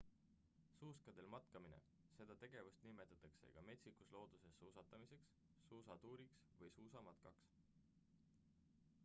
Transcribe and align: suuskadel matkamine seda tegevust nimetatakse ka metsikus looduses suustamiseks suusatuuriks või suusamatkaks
suuskadel 0.77 1.27
matkamine 1.33 1.79
seda 2.15 2.37
tegevust 2.43 2.87
nimetatakse 2.87 3.51
ka 3.53 3.61
metsikus 3.67 4.11
looduses 4.15 4.57
suustamiseks 4.63 5.29
suusatuuriks 5.69 6.41
või 6.59 6.75
suusamatkaks 6.79 7.49